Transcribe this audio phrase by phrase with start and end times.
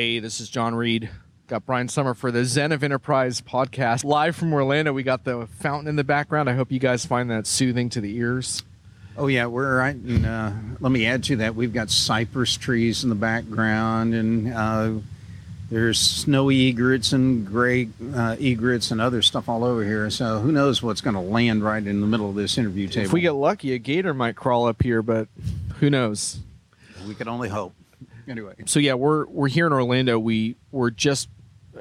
[0.00, 1.10] Hey, this is Jon Reed.
[1.46, 4.02] Got Brian Sommer for the Zen of Enterprise podcast.
[4.02, 6.48] Live from Orlando, we got the fountain in the background.
[6.48, 8.62] I hope you guys find that soothing to the ears.
[9.18, 9.94] Oh yeah, we're right.
[9.94, 11.54] And, uh, let me add to that.
[11.54, 14.92] We've got cypress trees in the background, and uh,
[15.68, 20.08] there's snowy egrets and gray uh, egrets and other stuff all over here.
[20.08, 23.04] So who knows what's going to land right in the middle of this interview table?
[23.04, 25.28] If we get lucky, a gator might crawl up here, but
[25.78, 26.38] who knows?
[27.06, 27.74] we can only hope.
[28.30, 30.16] Anyway, So yeah, we're we're here in Orlando.
[30.16, 31.28] We we're just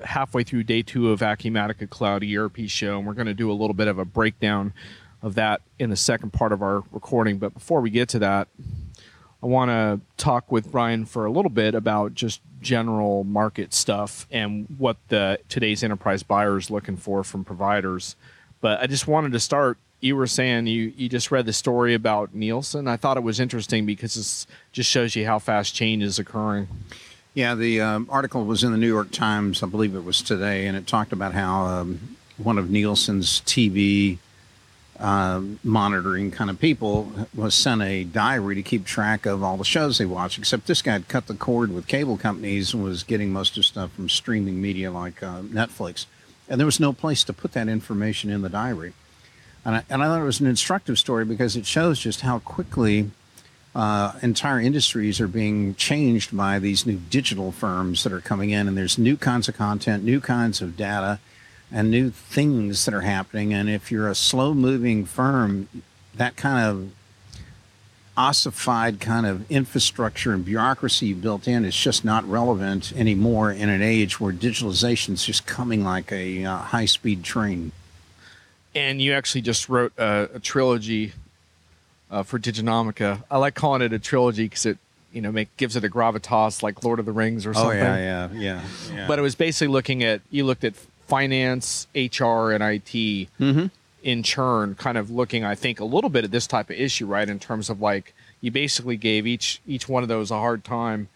[0.04, 3.54] halfway through day two of Acumatica Cloud ERP show, and we're going to do a
[3.54, 4.74] little bit of a breakdown
[5.22, 7.38] of that in the second part of our recording.
[7.38, 8.48] But before we get to that,
[9.44, 14.26] I want to talk with Brian for a little bit about just general market stuff
[14.32, 18.16] and what the today's enterprise buyer is looking for from providers.
[18.60, 19.78] But I just wanted to start.
[20.02, 22.88] You were saying you, you just read the story about Nielsen.
[22.88, 26.68] I thought it was interesting because it just shows you how fast change is occurring.
[27.34, 30.68] yeah, the um, article was in the New York Times, I believe it was today,
[30.68, 34.20] and it talked about how um, one of Nielsen's TV
[35.00, 39.64] um, monitoring kind of people was sent a diary to keep track of all the
[39.64, 40.38] shows they watch.
[40.38, 43.66] Except this guy had cut the cord with cable companies and was getting most of
[43.66, 46.06] stuff from streaming media like uh, Netflix,
[46.48, 48.94] and there was no place to put that information in the diary.
[49.66, 52.40] And I, and I thought it was an instructive story because it shows just how
[52.40, 53.12] quickly
[53.76, 58.68] uh, entire industries are being changed by these new digital firms that are coming in,
[58.68, 61.20] and there's new kinds of content, new kinds of data,
[61.72, 63.54] and new things that are happening.
[63.54, 65.68] And if you're a slow moving firm,
[66.16, 66.92] that kind of
[68.18, 73.82] ossified kind of infrastructure and bureaucracy built in is just not relevant anymore in an
[73.82, 77.72] age where digitalization is just coming like a uh, high speed train.
[78.76, 81.14] And you actually just wrote a, a trilogy
[82.12, 83.24] uh, for Diginomica.
[83.30, 84.78] I like calling it a trilogy because it,
[85.12, 87.80] you know, make gives it a gravitas like Lord of the Rings or something.
[87.80, 88.62] Oh yeah, yeah, yeah.
[88.94, 89.08] yeah.
[89.08, 90.76] But it was basically looking at you looked at
[91.08, 93.66] finance, HR, and IT mm-hmm.
[94.04, 97.08] in churn, kind of looking, I think, a little bit at this type of issue,
[97.08, 97.28] right?
[97.28, 101.10] In terms of like you basically gave each each one of those a hard time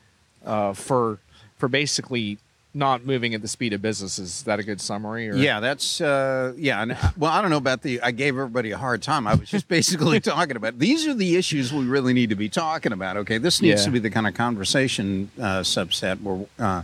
[0.46, 1.20] uh, for
[1.58, 2.40] for basically
[2.76, 4.18] not moving at the speed of business.
[4.18, 5.30] Is that a good summary?
[5.30, 5.36] Or?
[5.36, 6.82] Yeah, that's uh, yeah.
[6.82, 8.02] And, well, I don't know about the.
[8.02, 9.28] I gave everybody a hard time.
[9.28, 12.50] I was just basically talking about these are the issues we really need to be
[12.50, 13.18] talking about.
[13.18, 13.86] Okay, this needs Yeah.
[13.86, 16.84] to be the kind of conversation uh, subset where uh,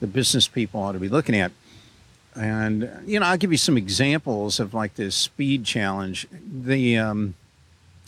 [0.00, 1.52] the business people ought to be looking at.
[2.34, 6.26] And you know, I'll give you some examples of like this speed challenge.
[6.32, 7.34] The um,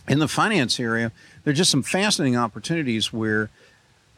[0.09, 1.12] in the finance area,
[1.44, 3.50] there are just some fascinating opportunities where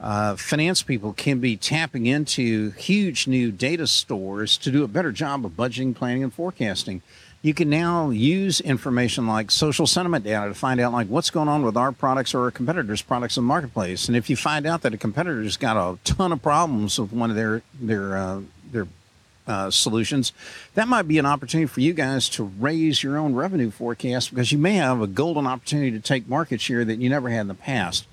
[0.05, 5.11] uh, finance people can be tapping into huge new data stores to do a better
[5.11, 7.01] job of budgeting, planning, and forecasting.
[7.41, 11.49] You can now use information like social sentiment data to find out like what's going
[11.49, 14.07] on with our products or our competitors' products in the marketplace.
[14.07, 17.31] And if you find out that a competitor's got a ton of problems with one
[17.31, 18.41] of their their uh,
[18.73, 18.87] their
[19.47, 20.35] uh, solutions,
[20.75, 24.53] that might be an opportunity for you guys to raise your own revenue forecast because
[24.53, 27.49] you may have a golden opportunity to take market share that you never had in
[27.49, 28.07] the past.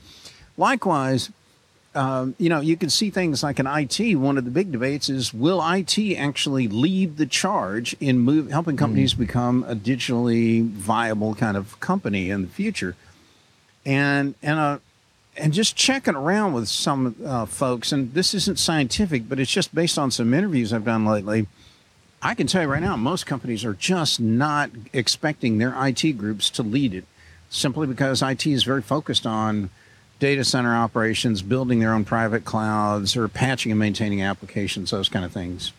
[0.57, 1.31] Likewise,
[1.93, 4.15] um, you know, you can see things like in IT.
[4.15, 8.77] One of the big debates is will IT actually lead the charge in move, helping
[8.77, 12.95] companies become a digitally viable kind of company in the future?
[13.85, 14.79] And and uh,
[15.35, 19.73] and just checking around with some uh, folks, and this isn't scientific, but it's just
[19.75, 21.47] based on some interviews I've done lately.
[22.21, 26.49] I can tell you right now, most companies are just not expecting their IT groups
[26.51, 27.05] to lead it,
[27.49, 29.71] simply because IT is very focused on
[30.21, 35.25] data center operations, building their own private clouds, or patching and maintaining applications, those kind
[35.25, 35.73] of things.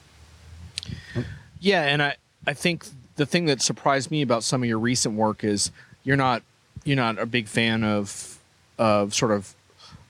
[1.61, 2.17] Yeah, and I
[2.47, 2.85] I think
[3.17, 5.71] the thing that surprised me about some of your recent work is
[6.03, 6.43] you're not
[6.85, 8.39] you're not a big fan of
[8.79, 9.55] of sort of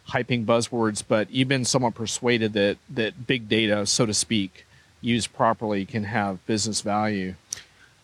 [0.09, 4.64] hyping buzzwords, but you've been somewhat persuaded that that big data, so to speak,
[5.02, 7.35] used properly, can have business value.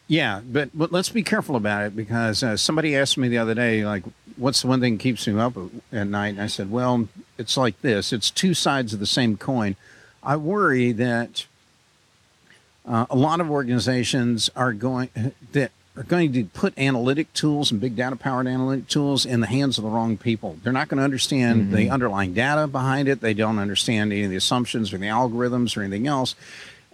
[0.09, 3.55] Yeah, but, but let's be careful about it because uh, somebody asked me the other
[3.55, 4.05] day, like,
[4.39, 5.55] what's the one thing that keeps me up
[5.93, 6.29] at night?
[6.29, 9.77] And I said, well, it's like this it's two sides of the same coin.
[10.23, 11.47] I worry that
[12.87, 15.11] uh, a lot of organizations are going
[15.53, 19.47] that are going to put analytic tools and big data powered analytic tools in the
[19.49, 20.57] hands of the wrong people.
[20.63, 23.21] They're not going to understand the underlying data behind it.
[23.21, 26.37] They don't understand any of the assumptions or the algorithms or anything else.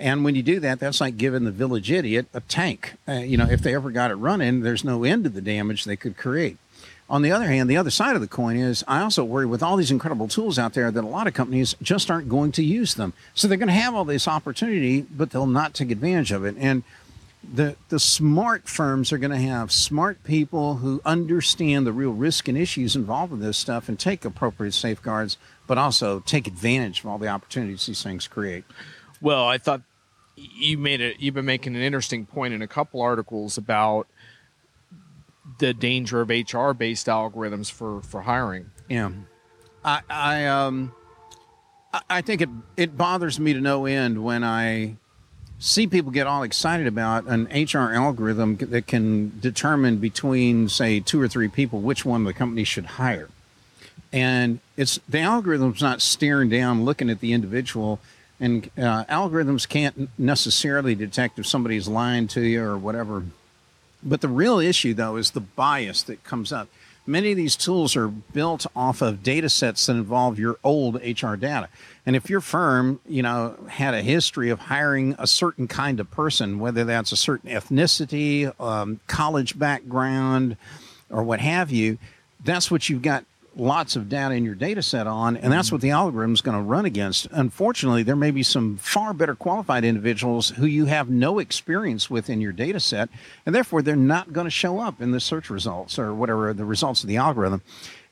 [0.04, 2.96] And when you do that, that's like giving the village idiot a tank.
[3.08, 5.84] Uh, you know, if they ever got it running, there's no end to the damage
[5.84, 6.58] they could create.
[7.08, 9.62] On the other hand, the other side of the coin is I also worry with
[9.62, 12.62] all these incredible tools out there that a lot of companies just aren't going to
[12.62, 13.14] use them.
[13.32, 16.54] So they're going to have all this opportunity, but they'll not take advantage of it.
[16.58, 16.82] And
[17.42, 22.46] the the smart firms are going to have smart people who understand the real risk
[22.46, 27.06] and issues involved with this stuff and take appropriate safeguards, but also take advantage of
[27.06, 28.64] all the opportunities these things create.
[29.22, 29.80] Well, I thought
[30.36, 31.20] you made it.
[31.20, 34.06] You've been making an interesting point in a couple articles about
[35.58, 38.70] the danger of HR based algorithms for for hiring.
[38.88, 39.10] Yeah,
[39.84, 40.92] I I um
[42.08, 44.96] I, think it it bothers me to no end when I
[45.58, 51.20] see people get all excited about an HR algorithm that can determine between, say, two
[51.20, 53.28] or three people which one the company should hire.
[54.12, 58.00] And it's the algorithm's not staring down, looking at the individual.
[58.40, 63.24] And uh, algorithms can't necessarily detect if somebody's lying to you or whatever.
[64.02, 66.68] But the real issue, though, is the bias that comes up.
[67.06, 71.34] Many of these tools are built off of data sets that involve your old HR
[71.34, 71.68] data.
[72.06, 76.10] And if your firm, you know, had a history of hiring a certain kind of
[76.10, 80.56] person, whether that's a certain ethnicity, um, college background,
[81.10, 81.98] or what have you,
[82.42, 83.24] that's what you've got
[83.56, 86.56] lots of data in your data set on, and that's what the algorithm is going
[86.56, 87.26] to run against.
[87.30, 92.28] Unfortunately, there may be some far better qualified individuals who you have no experience with
[92.30, 93.08] in your data set,
[93.46, 96.64] and therefore they're not going to show up in the search results or whatever the
[96.64, 97.62] results of the algorithm.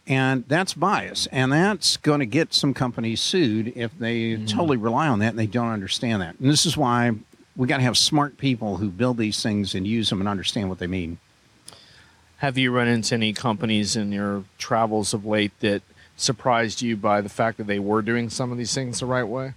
[0.06, 1.26] And that's bias.
[1.28, 4.48] And that's going to get some companies sued if they mm.
[4.48, 6.38] totally rely on that and they don't understand that.
[6.40, 7.12] And this is why
[7.56, 10.68] we got to have smart people who build these things and use them and understand
[10.68, 11.18] what they mean.
[12.42, 15.80] Have you run into any companies in your travels of late that
[16.16, 19.22] surprised you by the fact that they were doing some of these things the right
[19.22, 19.54] way?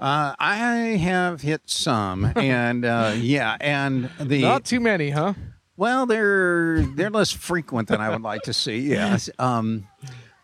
[0.00, 0.56] Uh, I
[1.02, 5.34] have hit some, and uh, yeah, and the not too many, huh?
[5.76, 8.78] Well, they're they're less frequent than I would like to see.
[8.88, 9.28] Yes.
[9.38, 9.86] Um,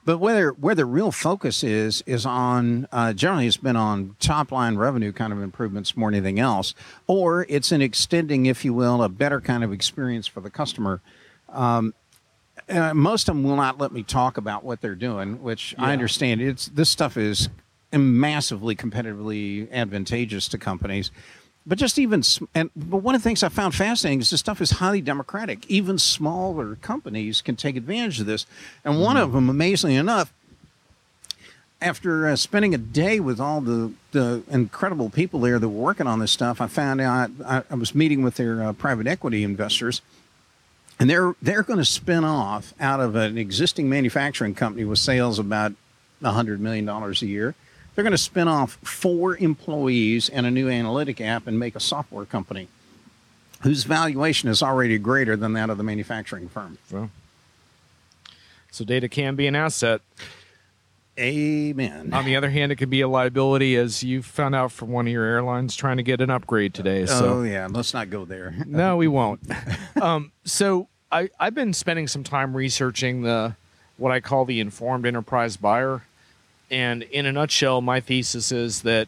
[0.04, 4.52] but where where the real focus is is on uh, generally it's been on top
[4.52, 6.74] line revenue kind of improvements more than anything else,
[7.06, 11.00] or it's an extending, if you will, a better kind of experience for the customer.
[11.54, 11.94] Um,
[12.94, 15.84] most of them will not let me talk about what they're doing, which yeah.
[15.84, 16.40] I understand.
[16.40, 17.48] It's this stuff is
[17.92, 21.10] massively competitively advantageous to companies
[21.66, 22.22] but just even
[22.54, 25.68] and but one of the things I found fascinating is this stuff is highly democratic.
[25.70, 28.46] Even smaller companies can take advantage of this,
[28.84, 29.34] and one of mm.
[29.34, 30.32] them, amazingly enough,
[31.80, 36.06] after uh, spending a day with all the the incredible people there that were working
[36.06, 39.42] on this stuff, I found out I, I was meeting with their uh, private equity
[39.42, 40.02] investors,
[40.98, 45.38] and they're they're going to spin off out of an existing manufacturing company with sales
[45.38, 45.72] about
[46.22, 47.54] hundred million dollars a year
[47.94, 51.80] they're going to spin off four employees and a new analytic app and make a
[51.80, 52.68] software company
[53.62, 56.76] whose valuation is already greater than that of the manufacturing firm.
[56.90, 57.10] Well,
[58.70, 60.00] so data can be an asset.
[61.18, 62.12] Amen.
[62.12, 65.06] On the other hand, it could be a liability, as you found out from one
[65.06, 67.06] of your airlines trying to get an upgrade today.
[67.06, 67.26] So.
[67.26, 68.54] Oh yeah, let's not go there.
[68.66, 69.40] no, we won't.
[70.00, 73.54] um, so I, I've been spending some time researching the
[73.96, 76.02] what I call the informed enterprise buyer.
[76.70, 79.06] And in a nutshell, my thesis is that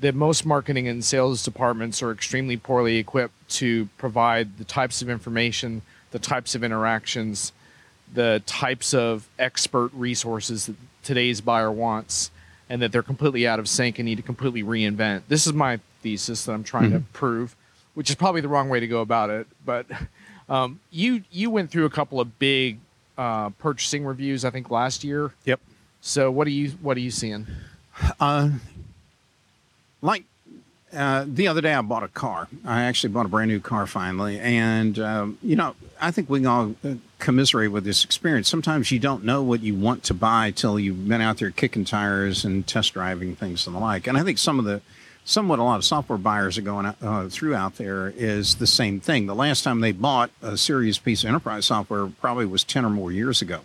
[0.00, 5.08] that most marketing and sales departments are extremely poorly equipped to provide the types of
[5.08, 7.52] information, the types of interactions,
[8.14, 12.30] the types of expert resources that today's buyer wants,
[12.70, 15.22] and that they're completely out of sync and need to completely reinvent.
[15.28, 16.98] This is my thesis that I'm trying mm-hmm.
[16.98, 17.56] to prove,
[17.94, 19.46] which is probably the wrong way to go about it.
[19.64, 19.86] But
[20.48, 22.78] um, you you went through a couple of big
[23.18, 25.32] uh, purchasing reviews, I think last year.
[25.44, 25.60] Yep.
[26.00, 27.46] So what are you what are you seeing?
[28.18, 28.50] Uh,
[30.02, 30.24] like
[30.94, 32.48] uh, the other day, I bought a car.
[32.64, 36.40] I actually bought a brand new car finally, and um, you know, I think we
[36.40, 38.48] can all uh, commiserate with this experience.
[38.48, 41.84] Sometimes you don't know what you want to buy till you've been out there kicking
[41.84, 44.06] tires and test driving things and the like.
[44.06, 44.80] And I think some of the
[45.24, 49.00] somewhat a lot of software buyers are going uh, through out there is the same
[49.00, 49.26] thing.
[49.26, 52.90] The last time they bought a serious piece of enterprise software probably was ten or
[52.90, 53.60] more years ago.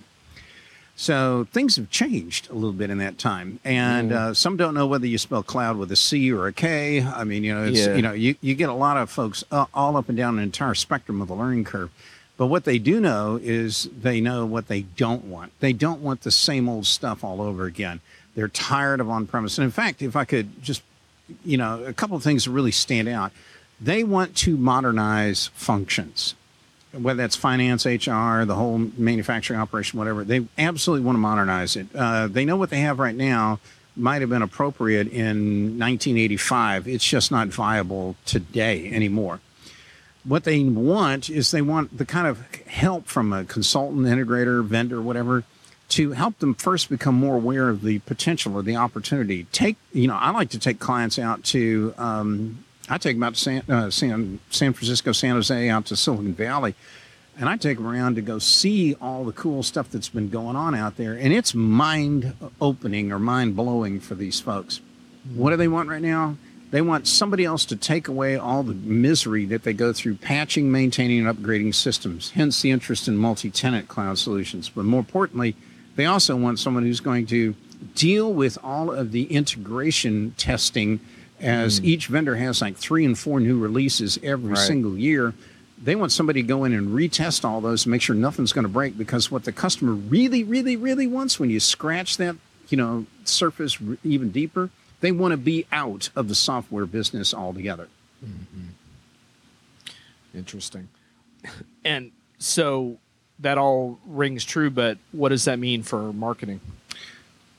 [1.00, 4.16] So things have changed a little bit in that time, and mm.
[4.16, 7.02] uh, some don't know whether you spell cloud with a C or a K.
[7.02, 7.96] I mean, you know, it's, yeah.
[7.96, 10.44] you know, you, you get a lot of folks uh, all up and down an
[10.44, 11.90] entire spectrum of the learning curve.
[12.36, 15.54] But what they do know is they know what they don't want.
[15.62, 18.02] They don't want the same old stuff all over again.
[18.36, 19.58] They're tired of on-premise.
[19.58, 20.84] And in fact, if I could just,
[21.46, 23.32] you know, a couple of things that really stand out,
[23.80, 26.36] they want to modernize functions
[26.92, 31.88] whether that's finance, HR, the whole manufacturing operation, whatever, they absolutely want to modernize it.
[31.96, 33.60] Uh, they know what they have right now
[33.96, 36.88] might have been appropriate in 1985.
[36.88, 39.40] It's just not viable today anymore.
[40.24, 45.02] What they want is they want the kind of help from a consultant, integrator, vendor,
[45.02, 45.44] whatever,
[45.90, 49.46] to help them first become more aware of the potential or the opportunity.
[49.52, 53.36] Take, you know, I like to take clients out to um, I take them out
[53.36, 56.76] to San, uh, San, San Francisco, San Jose, out to Silicon Valley,
[57.40, 60.56] and I take them around to go see all the cool stuff that's been going
[60.56, 61.14] on out there.
[61.14, 64.82] And it's mind opening or mind blowing for these folks.
[65.34, 66.38] What do they want right now?
[66.72, 70.72] They want somebody else to take away all the misery that they go through patching,
[70.72, 74.70] maintaining, and upgrading systems, hence the interest in multi tenant cloud solutions.
[74.70, 75.56] But more importantly,
[75.96, 77.56] they also want someone who's going to
[77.96, 81.00] deal with all of the integration testing
[81.40, 81.86] as mm.
[81.86, 84.58] each vendor has like three and four new releases every right.
[84.58, 85.34] single year.
[85.82, 88.64] They want somebody to go in and retest all those to make sure nothing's going
[88.64, 92.36] to break because what the customer really, really, really wants when you scratch that,
[92.68, 94.70] you know, surface even deeper,
[95.00, 97.88] they want to be out of the software business altogether.
[98.24, 98.68] Mm-hmm.
[100.38, 100.90] Interesting.
[101.86, 102.98] And so
[103.40, 106.60] that all rings true, but what does that mean for marketing?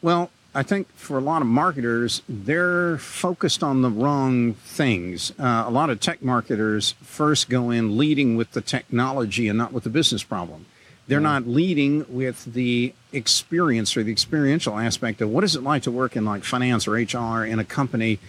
[0.02, 5.32] Well, I think for a lot of marketers, they're focused on the wrong things.
[5.38, 9.72] Uh, a lot of tech marketers first go in leading with the technology and not
[9.72, 10.66] with the business problem.
[11.06, 15.82] They're not leading with the experience or the experiential aspect of what is it like
[15.84, 18.20] to work in like finance or HR in a company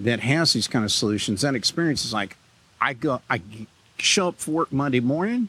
[0.00, 1.42] that has these kind of solutions.
[1.42, 2.36] That experience is like,
[2.80, 3.40] I go, I
[3.98, 5.48] show up for work Monday morning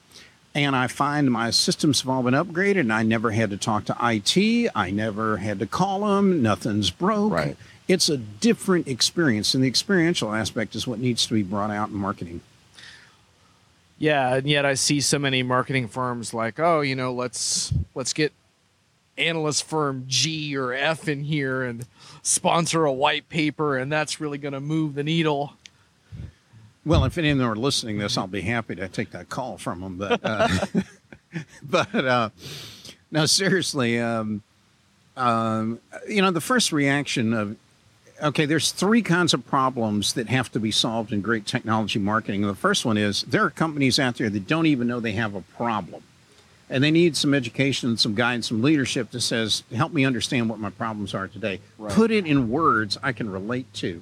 [0.56, 3.86] and I find my systems have all been upgraded and I never had to talk
[3.86, 4.72] to IT.
[4.74, 6.42] I never had to call them.
[6.42, 7.34] Nothing's broke.
[7.34, 7.58] Right.
[7.90, 9.54] It's a different experience.
[9.54, 12.40] And the experiential aspect is what needs to be brought out in marketing.
[13.98, 18.12] Yeah, and yet I see so many marketing firms like, oh, you know, let's let's
[18.12, 18.34] get
[19.18, 21.86] analyst firm G or F in here and
[22.22, 25.54] sponsor a white paper, and that's really going to move the needle.
[26.86, 29.28] Well, if any of them are listening to this, I'll be happy to take that
[29.30, 29.98] call from them.
[29.98, 30.48] But, uh,
[31.64, 32.30] but uh,
[33.10, 34.44] now, seriously, um,
[35.18, 37.58] um, you know, the first reaction of,
[38.22, 42.42] okay, there's three kinds of problems that have to be solved in great technology marketing.
[42.42, 45.34] The first one is there are companies out there that don't even know they have
[45.34, 46.04] a problem.
[46.70, 50.60] And they need some education, some guidance, some leadership that says, help me understand what
[50.60, 51.62] my problems are today.
[51.78, 51.94] Right.
[51.94, 54.02] Put it in words I can relate to.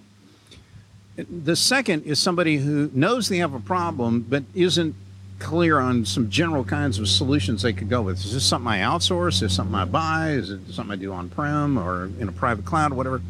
[1.15, 4.95] The second is somebody who knows they have a problem but isn't
[5.39, 8.17] clear on some general kinds of solutions they could go with.
[8.17, 9.33] Is this something I outsource?
[9.33, 10.31] Is this something I buy?
[10.31, 13.21] Is it something I do on prem or in a private cloud, whatever?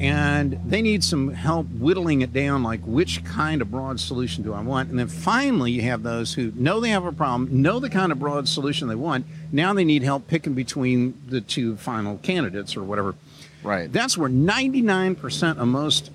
[0.00, 4.54] And they need some help whittling it down, like which kind of broad solution do
[4.54, 4.90] I want?
[4.90, 8.12] And then finally, you have those who know they have a problem, know the kind
[8.12, 9.26] of broad solution they want.
[9.50, 13.16] Now they need help picking between the two final candidates or whatever.
[13.64, 13.92] Right.
[13.92, 16.12] That's where 99% of most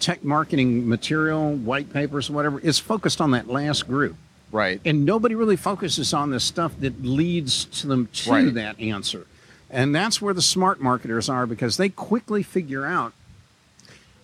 [0.00, 4.16] tech marketing material, white papers, whatever, is focused on that last group.
[4.50, 4.80] Right.
[4.84, 8.54] And nobody really focuses on the stuff that leads to them to right.
[8.54, 9.26] that answer.
[9.70, 13.12] And that's where the smart marketers are because they quickly figure out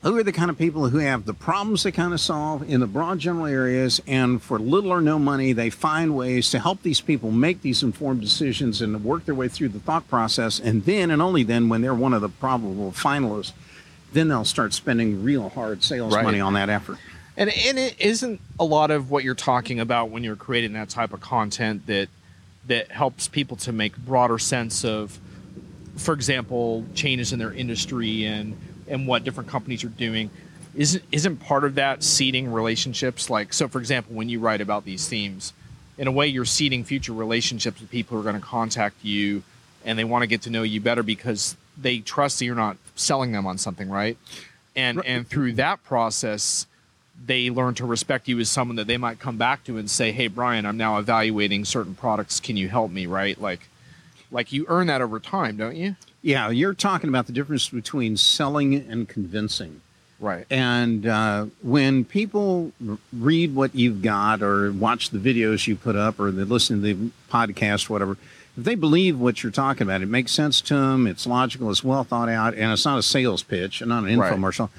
[0.05, 2.81] who are the kind of people who have the problems they kind of solve in
[2.81, 6.83] the broad general areas and for little or no money they find ways to help
[6.83, 10.85] these people make these informed decisions and work their way through the thought process and
[10.85, 13.53] then and only then when they're one of the probable finalists
[14.15, 16.25] then they'll start spending real hard sales right.
[16.25, 16.99] money on that effort.
[17.37, 20.89] And and it isn't a lot of what you're talking about when you're creating that
[20.89, 22.09] type of content that
[22.67, 25.19] that helps people to make broader sense of,
[25.97, 28.57] for example, changes in their industry and
[28.89, 30.31] and what different companies are doing.
[30.77, 33.29] Isn't isn't part of that seeding relationships?
[33.29, 35.53] Like so, for example, when you write about these themes,
[35.99, 39.43] in a way, you're seeding future relationships with people who are going to contact you,
[39.85, 42.77] and they want to get to know you better because they trust that you're not
[42.95, 44.17] selling them on something, right?
[44.77, 45.07] And right.
[45.07, 46.67] and through that process,
[47.25, 50.13] they learn to respect you as someone that they might come back to and say,
[50.13, 52.41] "Hey, Brian, I'm now evaluating certain products.
[52.41, 53.41] Can you help me?" Right?
[53.41, 53.69] Like,
[54.31, 55.97] like you earn that over time, don't you?
[56.23, 59.83] Yeah, you're talking about the difference between selling and convincing.
[60.21, 60.47] Right.
[60.49, 62.73] And uh, when people
[63.13, 66.95] read what you've got or watch the videos you put up or they listen to
[66.95, 68.17] the podcast, whatever,
[68.57, 71.83] if they believe what you're talking about, it makes sense to them, it's logical, it's
[71.83, 74.71] well thought out, and it's not a sales pitch and not an infomercial,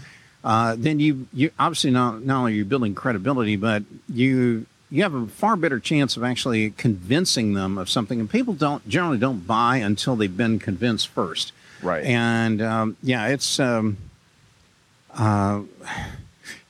[0.43, 0.71] right.
[0.71, 5.03] uh, then you you obviously not not only are you building credibility, but you you
[5.03, 8.19] have a far better chance of actually convincing them of something.
[8.19, 11.51] And people don't generally don't buy until they've been convinced first.
[11.81, 12.05] Right.
[12.05, 13.97] And um, yeah, it's um,
[15.13, 15.61] uh,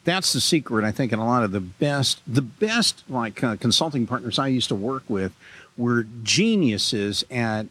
[0.04, 0.86] that's the secret.
[0.86, 4.48] I think in a lot of the best the best like uh, consulting partners I
[4.48, 5.34] used to work with
[5.78, 7.68] were geniuses at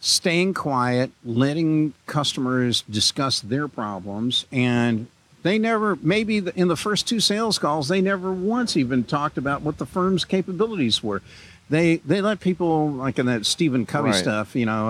[0.00, 5.06] staying quiet, letting customers discuss their problems, and
[5.42, 9.62] they never, maybe in the first two sales calls, they never once even talked about
[9.62, 11.22] what the firm's capabilities were.
[11.70, 14.14] They they let people like in that Stephen Covey right.
[14.14, 14.88] stuff, you know,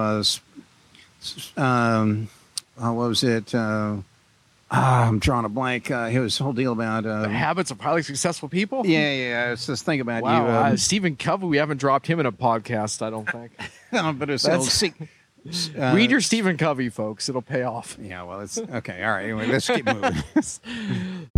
[1.56, 2.28] uh, um,
[2.82, 3.54] uh, what was it?
[3.54, 3.98] Uh,
[4.74, 5.90] Ah, I'm drawing a blank.
[5.90, 7.04] Uh, it was a whole deal about.
[7.04, 8.86] Uh, Habits of highly successful people.
[8.86, 9.52] yeah, yeah.
[9.52, 10.50] It's this thing about Wow, you.
[10.52, 11.46] uh, Um, Stephen Covey.
[11.46, 13.02] We haven't dropped him in a podcast.
[13.02, 13.52] I don't think.
[14.18, 14.94] but it's That's- se-
[15.78, 17.28] uh, Read your Stephen Covey, folks.
[17.28, 17.98] It'll pay off.
[18.00, 19.02] Yeah, well, it's okay.
[19.04, 19.24] All right.
[19.24, 20.14] Anyway, let's keep moving.